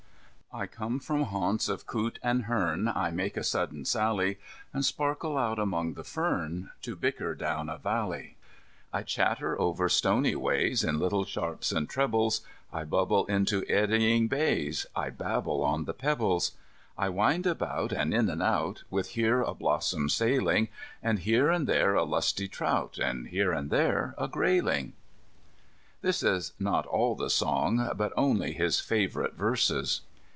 [0.53, 4.37] "I come from haunts of coot and hern, I make a sudden sally,
[4.73, 8.35] and sparkle out among the fern, To bicker down a valley.
[8.91, 12.41] "I chatter over stony ways In little sharps and trebles,
[12.73, 16.51] I bubble into eddying bays, I babble on the pebbles.
[16.97, 20.67] "I wind about, and in and out, With here a blossom sailing,
[21.01, 24.95] And here and there a lusty trout, And here and there a grayling."
[26.01, 30.01] This is not all the song, but only his favourite verses.